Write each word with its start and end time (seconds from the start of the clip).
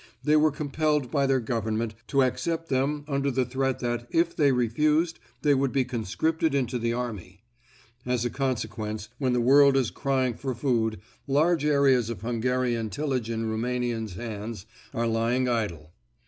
They 0.23 0.35
were 0.35 0.49
compelled 0.49 1.11
by 1.11 1.27
their 1.27 1.39
Government 1.39 1.93
to 2.07 2.23
accept 2.23 2.69
them 2.69 3.05
under 3.07 3.29
the 3.29 3.45
threat 3.45 3.77
that, 3.81 4.07
if 4.09 4.35
they 4.35 4.51
refused, 4.51 5.19
they 5.43 5.53
would 5.53 5.71
be 5.71 5.85
conscripted 5.85 6.55
into 6.55 6.79
the 6.79 6.91
army. 6.91 7.43
As 8.03 8.25
a 8.25 8.31
consequence, 8.31 9.09
when 9.19 9.33
the 9.33 9.39
world 9.41 9.77
is 9.77 9.91
crying 9.91 10.33
for 10.33 10.55
food, 10.55 10.99
large 11.27 11.65
areas 11.65 12.09
of 12.09 12.21
Hungarian 12.21 12.89
tillage 12.89 13.29
in 13.29 13.45
Roumanians 13.47 14.13
hands 14.15 14.65
are 14.91 15.05
lying 15.05 15.47
idle. 15.47 15.91